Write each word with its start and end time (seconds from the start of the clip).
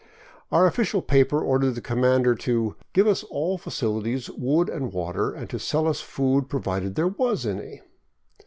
Our 0.51 0.65
official 0.65 1.03
paper 1.03 1.43
ordered 1.43 1.73
the 1.75 1.79
commander 1.81 2.33
to" 2.33 2.75
give 2.95 3.05
us 3.05 3.21
all 3.25 3.59
facilities, 3.59 4.31
wood 4.31 4.67
and 4.67 4.91
water, 4.91 5.31
and 5.31 5.47
to 5.51 5.59
sell 5.59 5.87
us 5.87 6.01
food— 6.01 6.49
provided 6.49 6.95
there 6.95 7.05
was 7.07 7.45
any." 7.45 7.81